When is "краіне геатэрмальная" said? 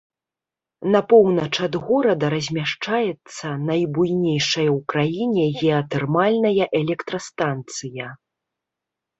4.95-6.67